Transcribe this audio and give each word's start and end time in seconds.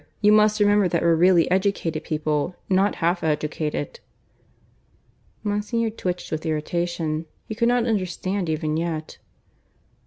You 0.19 0.31
must 0.31 0.59
remember 0.59 0.89
we're 0.91 1.13
really 1.13 1.51
educated 1.51 2.03
people, 2.03 2.55
not 2.67 2.95
half 3.05 3.23
educated." 3.23 3.99
Monsignor 5.43 5.91
twitched 5.91 6.31
with 6.31 6.43
irritation. 6.43 7.27
He 7.45 7.53
could 7.53 7.67
not 7.67 7.85
understand 7.85 8.49
even 8.49 8.77
yet. 8.77 9.19